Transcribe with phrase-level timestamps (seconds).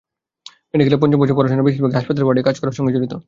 [0.71, 3.13] মেডিকেলের পঞ্চম বর্ষের পড়াশোনা বেশির ভাগই হাসপাতালের ওয়ার্ডে কাজ করার সঙ্গে জড়িত।